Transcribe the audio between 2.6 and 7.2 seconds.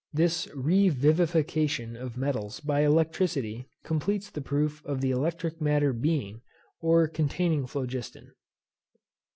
electricity completes the proof of the electric matter being, or